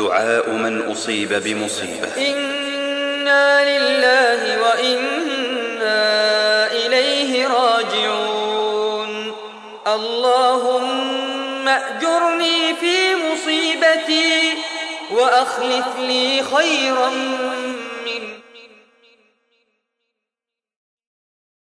دعاء 0.00 0.50
من 0.50 0.90
أصيب 0.92 1.32
بمصيبة. 1.32 2.12
إنا 2.18 3.46
لله 3.70 4.62
وإنا 4.62 6.02
إليه 6.72 7.48
راجعون. 7.48 9.32
اللهم 9.86 11.68
أجرني 11.68 12.74
في 12.80 12.96
مصيبتي 13.14 14.54
وأخلف 15.10 15.86
لي 15.98 16.42
خيرا 16.56 17.10